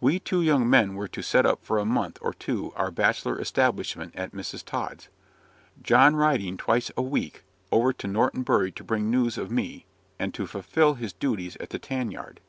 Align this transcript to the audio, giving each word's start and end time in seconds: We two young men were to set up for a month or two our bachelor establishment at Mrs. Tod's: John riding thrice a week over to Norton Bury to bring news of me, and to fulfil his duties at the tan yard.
We 0.00 0.20
two 0.20 0.40
young 0.40 0.70
men 0.70 0.94
were 0.94 1.08
to 1.08 1.20
set 1.20 1.44
up 1.44 1.64
for 1.64 1.78
a 1.80 1.84
month 1.84 2.18
or 2.22 2.32
two 2.32 2.72
our 2.76 2.92
bachelor 2.92 3.40
establishment 3.40 4.14
at 4.14 4.30
Mrs. 4.30 4.64
Tod's: 4.64 5.08
John 5.82 6.14
riding 6.14 6.56
thrice 6.56 6.92
a 6.96 7.02
week 7.02 7.42
over 7.72 7.92
to 7.94 8.06
Norton 8.06 8.44
Bury 8.44 8.70
to 8.70 8.84
bring 8.84 9.10
news 9.10 9.36
of 9.36 9.50
me, 9.50 9.86
and 10.16 10.32
to 10.32 10.46
fulfil 10.46 10.94
his 10.94 11.12
duties 11.12 11.56
at 11.58 11.70
the 11.70 11.80
tan 11.80 12.12
yard. 12.12 12.40